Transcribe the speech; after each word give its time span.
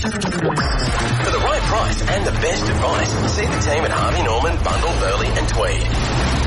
For 0.00 0.08
the 0.08 1.40
right 1.44 1.60
price 1.60 2.00
and 2.08 2.26
the 2.26 2.32
best 2.32 2.62
advice, 2.62 3.10
see 3.34 3.44
the 3.44 3.60
team 3.60 3.84
at 3.84 3.90
Harvey 3.90 4.22
Norman, 4.22 4.56
Bundall, 4.56 4.98
Burleigh 4.98 5.26
and 5.26 5.46
Tweed. 5.46 5.82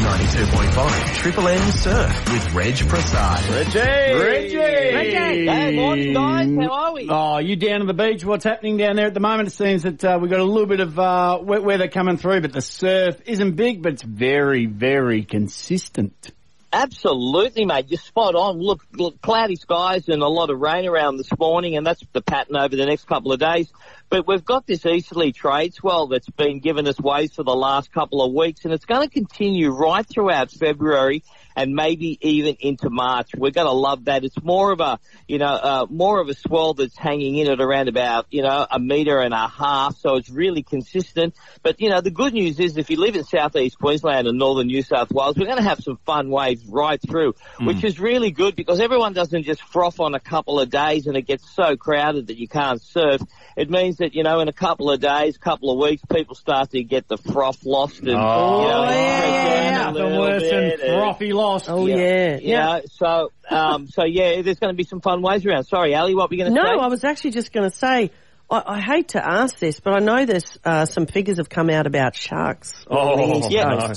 92.5 0.04 1.15
Triple 1.18 1.47
M 1.47 1.71
Surf 1.71 2.34
with 2.34 2.54
Reg 2.55 2.89
Prasad. 2.89 3.50
Reggie! 3.52 3.79
Reggie! 3.79 4.58
Reggie! 4.58 5.46
Hey, 5.46 5.76
morning 5.76 6.13
guys, 6.13 6.50
how 6.55 6.74
are 6.74 6.94
we? 6.96 7.08
Oh, 7.08 7.38
you 7.38 7.55
down 7.55 7.81
on 7.81 7.88
the 7.88 7.94
beach? 7.94 8.26
What's 8.26 8.44
happening 8.44 8.78
down 8.78 8.96
there 8.96 9.06
at 9.06 9.13
the 9.13 9.20
moment? 9.20 9.49
It 9.49 9.52
seems 9.52 9.83
that 9.83 10.04
uh, 10.04 10.17
we've 10.20 10.31
got 10.31 10.40
a 10.40 10.44
little 10.44 10.65
bit 10.65 10.79
of 10.79 10.97
uh, 10.97 11.38
wet 11.40 11.63
weather 11.63 11.88
coming 11.88 12.17
through, 12.17 12.42
but 12.42 12.54
the 12.54 12.62
surf 12.62 13.22
isn't 13.28 13.56
big, 13.56 13.83
but 13.83 13.94
it's 13.94 14.04
very, 14.04 14.65
very 14.65 15.26
consistent. 15.26 16.31
Absolutely, 16.76 17.66
mate. 17.66 17.85
You're 17.89 17.99
spot 17.99 18.34
on. 18.34 18.58
Look, 18.58 18.84
look, 18.94 19.21
cloudy 19.21 19.58
skies 19.58 20.09
and 20.09 20.23
a 20.23 20.27
lot 20.27 20.49
of 20.49 20.59
rain 20.59 20.88
around 20.88 21.17
this 21.17 21.30
morning, 21.38 21.77
and 21.77 21.85
that's 21.85 22.03
the 22.13 22.21
pattern 22.21 22.55
over 22.55 22.76
the 22.76 22.88
next 22.88 23.05
couple 23.05 23.31
of 23.31 23.39
days. 23.39 23.71
But 24.09 24.27
we've 24.27 24.44
got 24.44 24.66
this 24.66 24.84
easterly 24.84 25.34
trade 25.34 25.75
swell 25.75 26.07
that's 26.07 26.29
been 26.31 26.62
giving 26.62 26.88
us 26.88 26.99
waves 26.99 27.35
for 27.35 27.43
the 27.43 27.53
last 27.55 27.93
couple 27.93 28.23
of 28.23 28.34
weeks, 28.34 28.65
and 28.65 28.73
it's 28.73 28.85
going 28.85 29.07
to 29.07 29.13
continue 29.13 29.70
right 29.70 30.03
throughout 30.03 30.49
February 30.49 31.23
and 31.55 31.73
maybe 31.73 32.17
even 32.21 32.55
into 32.59 32.89
March. 32.89 33.31
We're 33.35 33.52
going 33.52 33.67
to 33.67 33.73
love 33.73 34.05
that. 34.05 34.23
It's 34.23 34.41
more 34.43 34.71
of 34.71 34.80
a, 34.80 34.99
you 35.27 35.38
know, 35.38 35.45
uh, 35.45 35.85
more 35.89 36.20
of 36.20 36.29
a 36.29 36.34
swell 36.34 36.73
that's 36.73 36.98
hanging 36.98 37.35
in 37.38 37.49
at 37.49 37.62
around 37.62 37.88
about, 37.88 38.27
you 38.31 38.41
know, 38.41 38.66
a 38.70 38.79
metre 38.79 39.20
and 39.20 39.34
a 39.34 39.48
half, 39.48 39.98
so 39.98 40.16
it's 40.16 40.29
really 40.29 40.63
consistent. 40.63 41.35
But, 41.62 41.79
you 41.81 41.89
know, 41.89 42.02
the 42.02 42.12
good 42.12 42.34
news 42.34 42.59
is 42.59 42.77
if 42.77 42.89
you 42.89 42.99
live 42.99 43.16
in 43.16 43.23
southeast 43.23 43.77
Queensland 43.79 44.27
and 44.27 44.38
northern 44.38 44.67
New 44.67 44.81
South 44.81 45.12
Wales, 45.12 45.35
we're 45.38 45.45
going 45.45 45.57
to 45.57 45.63
have 45.63 45.79
some 45.79 45.98
fun 46.05 46.29
waves 46.29 46.66
right 46.66 46.99
through, 47.02 47.35
which 47.59 47.84
is 47.84 47.99
really 47.99 48.31
good 48.31 48.55
because 48.55 48.79
everyone 48.79 49.13
doesn't 49.13 49.43
just 49.43 49.62
froth 49.62 49.99
on 49.99 50.15
a 50.15 50.20
couple 50.20 50.59
of 50.59 50.70
days 50.70 51.07
and 51.07 51.15
it 51.17 51.23
gets 51.23 51.49
so 51.55 51.76
crowded 51.76 52.27
that 52.27 52.38
you 52.38 52.48
can't 52.48 52.81
surf. 52.81 53.21
It 53.55 53.70
means 53.70 53.98
that, 53.98 54.15
you 54.15 54.23
know, 54.23 54.40
in 54.40 54.48
a 54.48 54.54
couple 54.54 54.90
of 54.90 54.99
days, 54.99 55.38
couple 55.38 55.71
of 55.71 55.77
weeks, 55.77 56.01
people 56.12 56.35
start 56.35 56.71
to 56.71 56.84
get 56.84 57.07
the 57.07 57.18
froth 57.18 57.65
lost 57.65 57.99
and, 57.99 58.09
Oh, 58.15 58.62
you 58.62 58.68
know, 58.68 58.84
yeah, 58.90 59.24
down 59.24 59.59
a 59.59 59.62
Nothing 59.91 60.03
little 60.03 60.20
worse 60.20 60.43
than 60.43 60.63
and- 60.63 60.79
frothy 60.81 61.34
lost. 61.34 61.70
Oh, 61.70 61.85
yeah. 61.85 62.37
yeah. 62.41 62.65
know, 62.65 62.81
so, 62.91 63.31
um, 63.49 63.87
so 63.87 64.03
yeah, 64.06 64.42
there's 64.42 64.59
going 64.59 64.73
to 64.73 64.78
be 64.78 64.84
some 64.84 65.02
fun 65.02 65.22
ways 65.22 65.45
around. 65.45 65.66
Sorry, 65.66 65.94
Ali, 65.95 66.16
what 66.16 66.30
were 66.30 66.36
you 66.36 66.44
going 66.44 66.53
to 66.53 66.59
No, 66.62 66.67
say? 66.67 66.75
No, 66.75 66.80
I 66.81 66.88
was 66.88 67.03
actually 67.03 67.31
just 67.31 67.52
going 67.52 67.70
to 67.70 67.75
say, 67.75 68.12
I, 68.50 68.64
I 68.66 68.80
hate 68.81 69.09
to 69.09 69.25
ask 69.25 69.58
this, 69.59 69.80
but 69.80 69.94
I 69.94 70.00
know 70.00 70.25
there's 70.25 70.58
uh, 70.66 70.86
some 70.86 71.06
figures 71.06 71.38
have 71.38 71.50
come 71.50 71.70
out 71.70 71.88
about 71.88 72.16
sharks. 72.16 72.86
on 72.90 73.17
the 73.17 73.23
Oh, 73.23 73.38
East 73.40 73.52
yeah. 73.52 73.94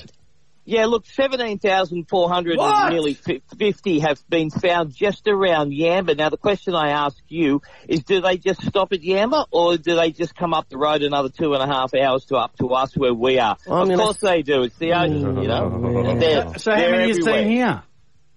Coast. 0.67 0.77
Yeah, 0.77 0.87
look, 0.87 1.07
17,400 1.07 2.59
and 2.59 2.93
nearly 2.93 3.15
50 3.15 3.99
have 4.01 4.23
been 4.29 4.51
found 4.51 4.95
just 4.95 5.27
around 5.29 5.71
Yamba. 5.73 6.17
Now, 6.17 6.29
the 6.29 6.37
question 6.37 6.75
I 6.75 6.91
ask 6.91 7.17
you 7.29 7.63
is, 7.89 8.03
do 8.05 8.21
they 8.21 8.37
just 8.37 8.63
stop 8.67 8.93
at 8.93 9.01
Yamba 9.01 9.47
or 9.51 9.77
do 9.77 9.97
they 9.97 10.11
just 10.11 10.35
come 10.35 10.53
up 10.55 10.69
the 10.69 10.79
road 10.79 11.03
another 11.03 11.29
two 11.29 11.55
and 11.55 11.63
a 11.63 11.67
half 11.67 11.95
hours 11.95 12.25
to 12.27 12.37
up 12.37 12.57
to 12.59 12.69
us 12.71 12.97
where 12.97 13.15
we 13.15 13.39
are? 13.39 13.57
I'm 13.67 13.73
of 13.83 13.89
gonna 13.89 13.97
course 14.03 14.19
they 14.19 14.43
do. 14.43 14.63
It's 14.63 14.77
the 14.79 14.93
ocean, 14.93 15.43
you 15.43 15.49
know. 15.49 16.17
They're, 16.19 16.59
So 16.59 16.73
how 16.73 16.77
they're 16.79 16.91
many 16.91 17.05
you 17.05 17.11
everywhere. 17.21 17.43
seen 17.43 17.51
here? 17.51 17.83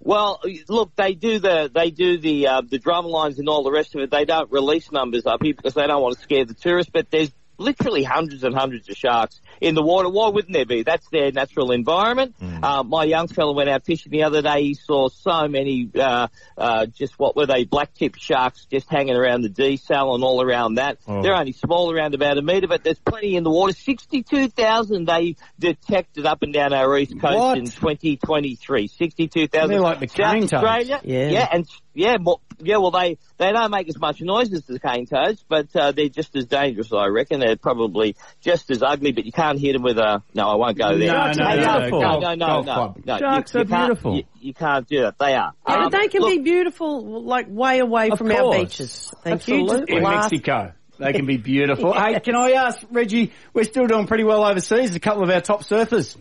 Well, 0.01 0.39
look, 0.69 0.95
they 0.95 1.13
do 1.13 1.39
the 1.39 1.69
they 1.73 1.91
do 1.91 2.17
the 2.17 2.47
uh, 2.47 2.61
the 2.61 2.77
drum 2.79 3.05
lines 3.05 3.37
and 3.37 3.49
all 3.49 3.63
the 3.63 3.71
rest 3.71 3.95
of 3.95 4.01
it. 4.01 4.09
They 4.09 4.23
don't 4.23 4.49
release 4.49 4.91
numbers 4.93 5.25
up 5.25 5.43
here 5.43 5.53
because 5.53 5.73
they 5.73 5.85
don't 5.87 6.01
want 6.01 6.15
to 6.15 6.21
scare 6.21 6.45
the 6.45 6.53
tourists. 6.53 6.89
But 6.93 7.11
there's 7.11 7.31
literally 7.59 8.03
hundreds 8.03 8.43
and 8.43 8.55
hundreds 8.55 8.89
of 8.89 8.95
sharks 8.95 9.39
in 9.61 9.75
the 9.75 9.83
water. 9.83 10.09
Why 10.09 10.29
wouldn't 10.29 10.53
there 10.53 10.65
be? 10.65 10.83
That's 10.83 11.07
their 11.09 11.31
natural 11.31 11.71
environment. 11.71 12.35
Uh, 12.41 12.83
my 12.83 13.03
young 13.03 13.27
fella 13.27 13.53
went 13.53 13.69
out 13.69 13.85
fishing 13.85 14.11
the 14.11 14.23
other 14.23 14.41
day. 14.41 14.63
He 14.63 14.73
saw 14.73 15.09
so 15.09 15.47
many 15.47 15.89
uh, 15.99 16.27
uh, 16.57 16.85
just 16.87 17.19
what 17.19 17.35
were 17.35 17.45
they 17.45 17.65
black 17.65 17.93
tip 17.93 18.15
sharks 18.15 18.65
just 18.65 18.89
hanging 18.89 19.15
around 19.15 19.41
the 19.41 19.49
desal 19.49 20.15
and 20.15 20.23
all 20.23 20.41
around 20.41 20.75
that. 20.75 20.97
They're 21.05 21.35
only 21.35 21.51
small, 21.51 21.91
around 21.91 22.13
about 22.15 22.37
a 22.37 22.41
metre, 22.41 22.67
but 22.67 22.83
there's 22.83 22.99
plenty 22.99 23.35
in 23.35 23.43
the 23.43 23.49
water. 23.51 23.73
Sixty-two 23.73 24.49
thousand 24.49 25.05
they 25.05 25.35
detected 25.59 26.25
up 26.25 26.41
and 26.43 26.53
down 26.53 26.73
our 26.73 26.97
east 26.97 27.19
coast 27.19 27.37
What? 27.37 27.57
in 27.57 27.65
2023. 27.65 28.87
Sixty-two 28.87 29.47
thousand. 29.47 29.69
They're 29.69 29.81
like 29.81 29.99
the 29.99 30.07
cane 30.07 30.47
South 30.47 30.49
toads. 30.49 30.53
Australia. 30.53 31.01
Yeah. 31.03 31.29
yeah, 31.29 31.47
and 31.51 31.67
yeah, 31.93 32.17
more, 32.19 32.39
yeah. 32.61 32.77
Well, 32.77 32.91
they 32.91 33.17
they 33.37 33.51
don't 33.51 33.71
make 33.71 33.87
as 33.89 33.97
much 33.97 34.21
noise 34.21 34.51
as 34.53 34.63
the 34.65 34.79
cane 34.79 35.05
toads, 35.05 35.43
but 35.47 35.75
uh, 35.75 35.91
they're 35.91 36.09
just 36.09 36.35
as 36.35 36.45
dangerous, 36.45 36.91
I 36.93 37.07
reckon. 37.07 37.39
They're 37.39 37.55
probably 37.55 38.15
just 38.41 38.69
as 38.71 38.81
ugly, 38.83 39.11
but 39.11 39.25
you 39.25 39.31
can't 39.31 39.59
hit 39.59 39.73
them 39.73 39.83
with 39.83 39.97
a. 39.97 40.21
No, 40.33 40.49
I 40.49 40.55
won't 40.55 40.77
go 40.77 40.97
there. 40.97 41.07
No, 41.13 41.31
no, 41.31 41.47
Hey, 41.47 41.55
no, 41.61 41.79
no, 41.79 41.89
no, 41.89 41.89
golf- 41.89 42.21
no, 42.21 42.33
no, 42.35 42.45
golf 42.45 42.65
no, 42.65 42.73
club. 42.73 43.01
no. 43.05 43.17
Sharks 43.17 43.53
you, 43.53 43.59
are 43.59 43.63
you 43.63 43.69
can't- 43.69 43.87
beautiful. 43.87 44.15
You, 44.15 44.23
you 44.41 44.53
can't 44.53 44.87
do 44.87 45.01
that. 45.01 45.17
They 45.19 45.35
are. 45.35 45.53
Yeah, 45.67 45.75
Um, 45.75 45.89
but 45.89 45.97
they 45.97 46.07
can 46.07 46.21
look, 46.21 46.31
be 46.31 46.39
beautiful, 46.39 47.21
like 47.23 47.47
way 47.49 47.79
away 47.79 48.09
Of 48.11 48.17
from 48.17 48.31
our 48.31 48.51
beaches. 48.53 49.11
Thank 49.23 49.47
you. 49.47 49.69
In 49.87 50.03
Mexico. 50.03 50.73
They 50.97 51.13
can 51.13 51.25
be 51.25 51.37
beautiful. 51.37 51.93
Hey, 51.99 52.19
can 52.19 52.35
I 52.35 52.51
ask, 52.51 52.79
Reggie, 52.91 53.31
we're 53.53 53.63
still 53.63 53.87
doing 53.87 54.05
pretty 54.05 54.25
well 54.25 54.43
overseas, 54.43 54.93
a 54.95 54.99
couple 54.99 55.23
of 55.23 55.29
our 55.29 55.39
top 55.39 55.63
surfers. 55.63 56.17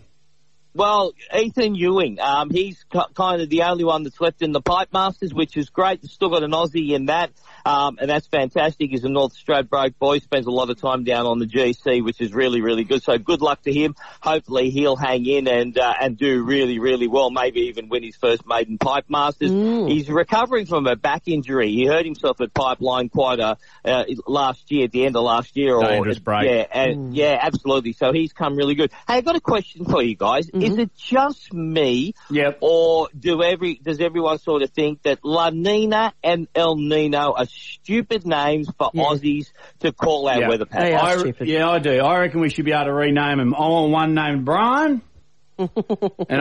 Well, 0.79 1.11
Ethan 1.37 1.75
Ewing, 1.75 2.21
um, 2.21 2.49
he's 2.49 2.81
k- 2.89 3.01
kind 3.13 3.41
of 3.41 3.49
the 3.49 3.63
only 3.63 3.83
one 3.83 4.03
that's 4.03 4.21
left 4.21 4.41
in 4.41 4.53
the 4.53 4.61
Pipe 4.61 4.87
Masters, 4.93 5.33
which 5.33 5.57
is 5.57 5.69
great. 5.69 6.01
We've 6.01 6.09
still 6.09 6.29
got 6.29 6.41
an 6.41 6.51
Aussie 6.51 6.91
in 6.91 7.07
that, 7.07 7.31
um, 7.65 7.97
and 7.99 8.09
that's 8.09 8.27
fantastic. 8.27 8.89
He's 8.89 9.03
a 9.03 9.09
North 9.09 9.33
Stradbroke 9.35 9.95
boy, 9.99 10.19
spends 10.19 10.47
a 10.47 10.51
lot 10.51 10.69
of 10.69 10.79
time 10.79 11.03
down 11.03 11.25
on 11.25 11.39
the 11.39 11.47
GC, 11.47 12.01
which 12.01 12.21
is 12.21 12.33
really, 12.33 12.61
really 12.61 12.85
good. 12.85 13.03
So 13.03 13.17
good 13.17 13.41
luck 13.41 13.61
to 13.63 13.73
him. 13.73 13.93
Hopefully 14.21 14.69
he'll 14.69 14.95
hang 14.95 15.25
in 15.25 15.49
and 15.49 15.77
uh, 15.77 15.93
and 15.99 16.17
do 16.17 16.45
really, 16.45 16.79
really 16.79 17.07
well. 17.07 17.29
Maybe 17.29 17.63
even 17.63 17.89
win 17.89 18.03
his 18.03 18.15
first 18.15 18.47
maiden 18.47 18.77
Pipe 18.77 19.09
Masters. 19.09 19.51
He's 19.51 20.09
recovering 20.09 20.65
from 20.65 20.87
a 20.87 20.95
back 20.95 21.23
injury. 21.27 21.71
He 21.71 21.87
hurt 21.87 22.05
himself 22.05 22.39
at 22.39 22.53
Pipeline 22.53 23.09
quite 23.09 23.41
a 23.41 23.57
uh, 23.83 24.05
last 24.27 24.71
year, 24.71 24.85
at 24.85 24.93
the 24.93 25.05
end 25.05 25.17
of 25.17 25.23
last 25.23 25.57
year, 25.57 25.75
or 25.75 25.83
Dangerous 25.83 26.19
break. 26.19 26.49
yeah, 26.49 26.65
and, 26.71 27.13
yeah, 27.13 27.37
absolutely. 27.41 27.91
So 27.91 28.13
he's 28.13 28.31
come 28.31 28.55
really 28.55 28.75
good. 28.75 28.91
Hey, 29.07 29.15
I've 29.15 29.25
got 29.25 29.35
a 29.35 29.41
question 29.41 29.83
for 29.83 30.01
you 30.01 30.15
guys. 30.15 30.49
Is 30.71 30.77
it 30.77 30.95
just 30.95 31.53
me, 31.53 32.13
Yep. 32.29 32.57
or 32.61 33.09
do 33.17 33.41
every 33.43 33.75
does 33.75 33.99
everyone 33.99 34.37
sort 34.39 34.61
of 34.61 34.69
think 34.71 35.01
that 35.03 35.19
La 35.23 35.49
Nina 35.49 36.13
and 36.23 36.47
El 36.55 36.75
Nino 36.77 37.33
are 37.33 37.45
stupid 37.45 38.25
names 38.25 38.69
for 38.77 38.91
Yeah. 38.93 39.03
Aussies 39.03 39.51
to 39.79 39.91
call 39.91 40.27
our 40.27 40.39
Yeah. 40.41 40.49
weather 40.49 40.65
They 40.65 40.77
pattern? 40.77 40.93
are 40.95 41.05
I, 41.07 41.17
stupid. 41.17 41.47
yeah, 41.47 41.69
I 41.69 41.79
do. 41.79 41.99
I 41.99 42.19
reckon 42.19 42.41
we 42.41 42.49
should 42.49 42.65
be 42.65 42.71
able 42.71 42.85
to 42.85 42.93
rename 42.93 43.37
them. 43.37 43.55
I 43.55 43.59
want 43.67 43.91
one 43.91 44.13
named 44.13 44.45
Brian. 44.45 45.01
and 45.57 45.69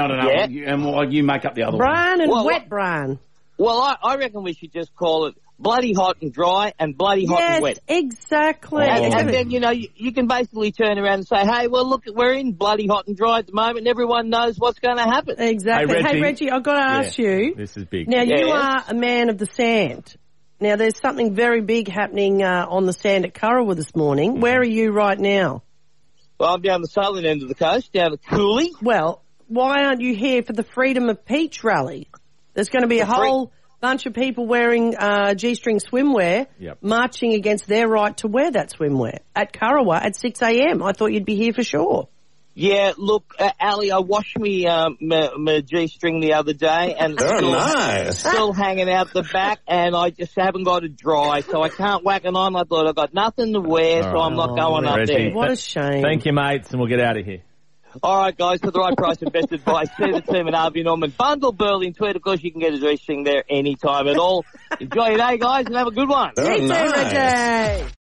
I 0.01 0.07
don't 0.07 0.19
know. 0.19 0.31
Yeah. 0.31 0.47
you- 0.47 0.67
And 0.67 0.85
well, 0.85 1.13
you 1.13 1.25
make 1.25 1.45
up 1.45 1.55
the 1.55 1.63
other 1.65 1.77
one. 1.77 1.87
Brian 1.87 2.21
and 2.21 2.31
Well, 2.31 2.45
wet 2.47 2.69
Brian. 2.69 3.19
Well, 3.57 3.81
I, 3.81 3.97
I 4.03 4.17
reckon 4.17 4.45
we 4.45 4.53
should 4.55 4.73
just 4.73 4.95
call 4.95 5.27
it 5.27 5.35
bloody 5.59 5.93
hot 5.93 6.19
and 6.23 6.33
dry 6.33 6.73
and 6.79 6.97
bloody 6.97 7.27
hot 7.27 7.39
Yes, 7.41 7.55
and 7.57 7.63
wet. 7.63 7.79
exactly. 7.89 8.85
And, 8.87 9.15
Oh. 9.15 9.19
and 9.19 9.29
then, 9.29 9.51
you 9.51 9.61
know, 9.61 9.71
you, 9.71 9.89
you 9.97 10.13
can 10.13 10.27
basically 10.27 10.73
turn 10.73 10.99
around 10.99 11.15
and 11.15 11.27
say, 11.27 11.41
hey, 11.45 11.67
well, 11.67 11.89
look, 11.89 12.05
we're 12.07 12.33
in 12.35 12.53
bloody 12.53 12.87
hot 12.87 13.07
and 13.09 13.17
dry 13.17 13.39
at 13.41 13.47
the 13.47 13.53
moment 13.53 13.79
and 13.79 13.89
everyone 13.89 14.31
knows 14.31 14.57
what's 14.59 14.79
going 14.79 14.97
to 14.99 15.03
happen. 15.03 15.37
Exactly. 15.41 15.95
Hey, 15.97 16.03
Hey, 16.03 16.07
Reggie. 16.09 16.21
Reggie, 16.23 16.51
I've 16.51 16.63
got 16.63 16.75
to 16.75 17.07
ask 17.07 17.19
you. 17.19 17.55
This 17.57 17.77
is 17.77 17.85
big. 17.87 18.09
Now, 18.09 18.23
you 18.23 18.47
Yes. 18.47 18.53
are 18.53 18.85
a 18.89 18.95
man 18.95 19.29
of 19.31 19.39
the 19.39 19.47
sand. 19.47 20.15
Now, 20.61 20.77
there's 20.77 20.99
something 21.01 21.35
very 21.35 21.61
big 21.61 21.89
happening 21.89 22.43
uh, 22.43 22.67
on 22.69 22.87
the 22.87 22.93
sand 22.93 23.25
at 23.25 23.35
Currawa 23.35 23.77
this 23.77 23.95
morning. 23.95 24.33
Mm-hmm. 24.33 24.41
Where 24.43 24.59
are 24.61 24.65
you 24.65 24.91
right 24.93 25.19
now? 25.19 25.63
Well, 26.39 26.55
I'm 26.55 26.63
down 26.63 26.83
the 26.83 26.89
southern 26.89 27.25
end 27.27 27.43
of 27.43 27.49
the 27.49 27.55
coast, 27.55 27.93
down 27.93 28.13
at 28.13 28.25
Cooley. 28.25 28.73
Well, 28.81 29.23
why 29.49 29.85
aren't 29.85 30.01
you 30.03 30.15
here 30.15 30.43
for 30.43 30.53
the 30.53 30.63
Freedom 30.63 31.09
of 31.09 31.25
Peach 31.25 31.65
rally? 31.65 32.09
There's 32.55 32.69
going 32.69 32.83
to 32.83 32.89
be 32.89 33.01
a 33.01 33.07
whole 33.07 33.53
bunch 33.81 34.07
of 34.07 34.15
people 34.15 34.47
wearing 34.47 34.97
uh, 34.97 35.35
G-string 35.35 35.79
swimwear 35.79 36.47
Yep. 36.59 36.79
marching 36.83 37.09
marching 37.09 37.33
against 37.35 37.67
their 37.67 37.89
right 37.89 38.17
to 38.19 38.29
wear 38.29 38.51
that 38.51 38.71
swimwear 38.71 39.19
at 39.35 39.53
Currawa 39.53 39.97
at 40.05 40.17
6 40.17 40.43
a.m. 40.43 40.83
I 40.83 40.93
thought 40.93 41.07
you'd 41.13 41.25
be 41.25 41.37
here 41.37 41.53
for 41.53 41.63
sure. 41.63 42.09
Yeah, 42.55 42.93
look, 42.99 43.35
uh, 43.39 43.51
Ali, 43.61 43.93
I 43.93 44.01
washed 44.01 44.37
me 44.37 44.67
um, 44.67 44.99
my, 45.01 45.31
my 45.39 45.61
G-string 45.61 46.21
the 46.21 46.33
other 46.35 46.53
day, 46.53 46.97
and 46.99 47.13
it's 47.13 47.23
still, 47.25 47.53
nice. 47.53 48.19
still 48.19 48.53
hanging 48.53 48.91
out 48.91 49.13
the 49.13 49.23
back, 49.23 49.61
and 49.69 49.95
I 49.95 50.11
just 50.11 50.33
haven't 50.37 50.65
got 50.65 50.83
it 50.83 50.97
dry, 50.97 51.41
so 51.43 51.63
I 51.63 51.69
can't 51.69 52.03
whack 52.05 52.25
it 52.25 52.35
on. 52.35 52.57
I 52.57 52.65
thought 52.65 52.89
I've 52.89 52.97
got 52.97 53.15
nothing 53.15 53.53
to 53.53 53.61
wear, 53.61 54.03
so 54.03 54.19
I'm 54.19 54.35
not 54.35 54.57
going 54.57 54.87
up 54.87 54.97
Reggie. 54.97 55.13
there. 55.15 55.35
What 55.35 55.53
a 55.53 55.57
shame. 55.57 56.03
Thank 56.03 56.27
you, 56.27 56.33
mates, 56.33 56.71
and 56.73 56.81
we'll 56.81 56.89
get 56.89 57.01
out 57.01 57.17
of 57.17 57.25
here. 57.25 57.43
All 58.03 58.23
right, 58.23 58.37
guys, 58.37 58.61
for 58.61 58.71
the 58.71 58.79
right 58.79 58.97
price 58.97 59.21
and 59.23 59.33
best 59.33 59.51
advice, 59.53 59.89
see 59.97 60.11
the 60.11 60.21
team 60.21 60.47
at 60.49 60.55
Harvey 60.55 60.83
Norman. 60.83 61.11
Bundall 61.11 61.57
Burleigh 61.57 61.87
and 61.87 61.97
Tweed, 61.97 62.17
of 62.17 62.23
course, 62.23 62.43
you 62.43 62.53
can 62.53 62.61
get 62.61 62.75
a 62.75 62.79
G-string 62.79 63.25
there 63.25 63.45
anytime 63.49 64.09
at 64.09 64.17
all. 64.19 64.45
Enjoy 64.79 65.09
your 65.09 65.19
day, 65.19 65.39
guys, 65.39 65.67
and 65.67 65.75
have 65.75 65.87
a 65.87 65.91
good 65.93 66.09
one. 66.09 66.33
Me 66.37 66.61
too, 66.61 66.69
Reggie. 66.69 67.89